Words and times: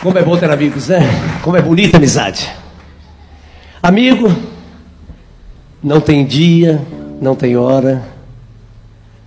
Como 0.00 0.16
é 0.16 0.22
bom 0.22 0.36
ter 0.36 0.48
amigos, 0.48 0.88
né? 0.88 1.00
Como 1.42 1.56
é 1.56 1.62
bonita 1.62 1.96
a 1.96 1.98
amizade. 1.98 2.48
Amigo, 3.82 4.32
não 5.82 6.00
tem 6.00 6.24
dia, 6.24 6.80
não 7.20 7.34
tem 7.34 7.56
hora. 7.56 8.06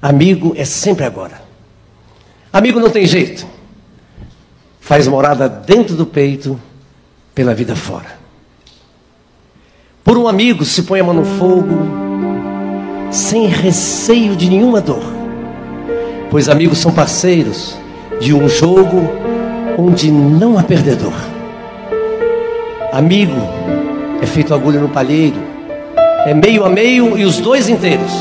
Amigo 0.01 0.53
é 0.55 0.63
sempre 0.63 1.03
agora. 1.03 1.41
Amigo 2.53 2.79
não 2.79 2.89
tem 2.89 3.05
jeito. 3.05 3.45
Faz 4.79 5.07
morada 5.07 5.49
dentro 5.49 5.95
do 5.95 6.05
peito, 6.05 6.59
pela 7.35 7.53
vida 7.53 7.75
fora. 7.75 8.19
Por 10.05 10.17
um 10.17 10.27
amigo 10.27 10.63
se 10.63 10.83
põe 10.83 11.01
a 11.01 11.03
mão 11.03 11.13
no 11.13 11.25
fogo, 11.25 11.77
sem 13.11 13.45
receio 13.45 14.37
de 14.37 14.49
nenhuma 14.49 14.79
dor. 14.79 15.03
Pois 16.29 16.47
amigos 16.47 16.77
são 16.77 16.93
parceiros 16.93 17.77
de 18.21 18.33
um 18.33 18.47
jogo 18.47 19.30
onde 19.81 20.11
não 20.11 20.59
há 20.59 20.63
perdedor. 20.63 21.13
Amigo 22.93 23.35
é 24.21 24.25
feito 24.27 24.53
agulha 24.53 24.79
no 24.79 24.89
palheiro, 24.89 25.37
é 26.23 26.35
meio 26.35 26.63
a 26.63 26.69
meio 26.69 27.17
e 27.17 27.25
os 27.25 27.39
dois 27.39 27.67
inteiros. 27.67 28.11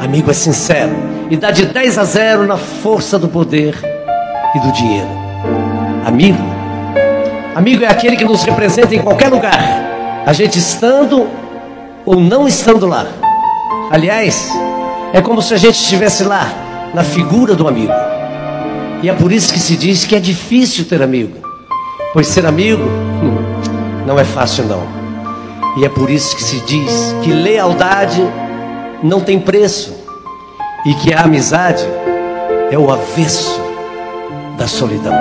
Amigo 0.00 0.30
é 0.30 0.34
sincero 0.34 0.92
e 1.30 1.36
dá 1.36 1.52
de 1.52 1.66
10 1.66 1.98
a 1.98 2.04
0 2.04 2.46
na 2.46 2.56
força 2.56 3.18
do 3.18 3.28
poder 3.28 3.78
e 4.54 4.58
do 4.58 4.72
dinheiro. 4.72 5.08
Amigo, 6.04 6.42
amigo 7.54 7.84
é 7.84 7.86
aquele 7.86 8.16
que 8.16 8.24
nos 8.24 8.42
representa 8.42 8.96
em 8.96 9.00
qualquer 9.00 9.28
lugar, 9.28 9.54
a 10.26 10.32
gente 10.32 10.58
estando 10.58 11.28
ou 12.04 12.18
não 12.18 12.48
estando 12.48 12.84
lá. 12.84 13.06
Aliás, 13.92 14.50
é 15.12 15.20
como 15.20 15.40
se 15.40 15.54
a 15.54 15.56
gente 15.56 15.76
estivesse 15.76 16.24
lá, 16.24 16.50
na 16.92 17.04
figura 17.04 17.54
do 17.54 17.68
amigo. 17.68 18.13
E 19.02 19.08
é 19.08 19.12
por 19.14 19.32
isso 19.32 19.52
que 19.52 19.58
se 19.58 19.76
diz 19.76 20.04
que 20.04 20.16
é 20.16 20.20
difícil 20.20 20.84
ter 20.84 21.02
amigo. 21.02 21.38
Pois 22.12 22.26
ser 22.26 22.46
amigo 22.46 22.84
não 24.06 24.18
é 24.18 24.24
fácil 24.24 24.64
não. 24.64 24.82
E 25.76 25.84
é 25.84 25.88
por 25.88 26.08
isso 26.08 26.36
que 26.36 26.42
se 26.42 26.60
diz 26.60 27.14
que 27.22 27.32
lealdade 27.32 28.22
não 29.02 29.20
tem 29.20 29.40
preço. 29.40 29.94
E 30.86 30.94
que 30.94 31.12
a 31.12 31.22
amizade 31.22 31.84
é 32.70 32.78
o 32.78 32.90
avesso 32.90 33.60
da 34.56 34.66
solidão. 34.66 35.14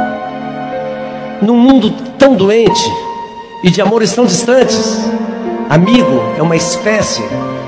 Num 1.41 1.57
mundo 1.57 1.91
tão 2.17 2.35
doente 2.35 2.91
e 3.63 3.69
de 3.69 3.81
amores 3.81 4.13
tão 4.13 4.25
distantes, 4.25 4.99
amigo 5.69 6.21
é 6.37 6.41
uma 6.41 6.55
espécie 6.55 7.23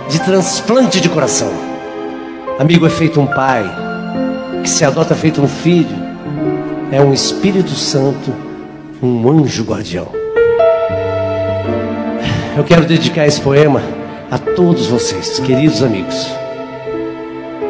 de 0.09 0.19
transplante 0.19 1.01
de 1.01 1.09
coração. 1.09 1.51
Amigo 2.59 2.85
é 2.85 2.89
feito 2.89 3.19
um 3.19 3.25
pai, 3.25 3.63
que 4.63 4.69
se 4.69 4.85
adota 4.85 5.15
feito 5.15 5.41
um 5.41 5.47
filho, 5.47 6.04
é 6.91 7.01
um 7.01 7.13
Espírito 7.13 7.71
Santo, 7.71 8.33
um 9.01 9.29
anjo 9.29 9.63
guardião. 9.63 10.07
Eu 12.55 12.63
quero 12.63 12.85
dedicar 12.85 13.25
esse 13.25 13.41
poema 13.41 13.81
a 14.29 14.37
todos 14.37 14.87
vocês, 14.87 15.39
queridos 15.39 15.83
amigos. 15.83 16.29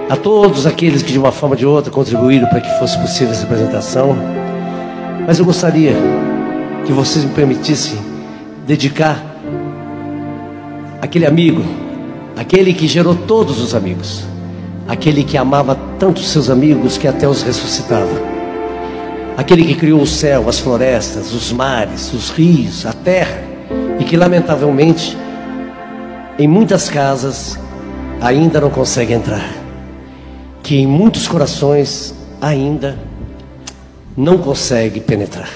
A 0.10 0.16
todos 0.16 0.68
aqueles 0.68 1.02
que 1.02 1.12
de 1.12 1.18
uma 1.18 1.32
forma 1.32 1.56
ou 1.56 1.60
de 1.60 1.66
outra 1.66 1.92
contribuíram 1.92 2.48
para 2.48 2.62
que 2.62 2.70
fosse 2.78 2.98
possível 3.00 3.34
essa 3.34 3.46
apresentação. 3.46 4.16
Mas 5.26 5.40
eu 5.40 5.46
gostaria 5.46 5.96
que 6.86 6.92
vocês 6.92 7.26
me 7.26 7.32
permitissem 7.32 7.98
dedicar 8.68 9.24
aquele 11.02 11.26
amigo, 11.26 11.64
aquele 12.38 12.74
que 12.74 12.88
gerou 12.88 13.16
todos 13.16 13.60
os 13.60 13.74
amigos, 13.74 14.24
aquele 14.88 15.24
que 15.24 15.38
amava 15.38 15.76
tanto 15.98 16.20
seus 16.20 16.50
amigos 16.50 16.98
que 16.98 17.08
até 17.08 17.28
os 17.28 17.42
ressuscitava 17.42 18.35
aquele 19.38 19.66
que 19.66 19.76
criou 19.76 20.02
o 20.02 20.08
céu, 20.08 20.48
as 20.48 20.60
florestas, 20.60 21.34
os 21.34 21.52
mares, 21.52 22.14
os 22.14 22.30
rios, 22.30 22.86
a 22.86 22.94
terra, 22.94 23.44
e 24.00 24.04
que 24.04 24.18
lamentavelmente 24.18 25.18
em 26.38 26.48
muitas 26.48 26.90
casas 26.90 27.58
ainda 28.22 28.60
não 28.60 28.70
consegue 28.70 29.14
entrar, 29.14 29.50
que 30.64 30.78
em 30.78 30.88
muitos 30.88 31.28
corações 31.28 32.14
ainda 32.42 32.98
não 34.16 34.38
consegue 34.38 35.00
penetrar. 35.00 35.50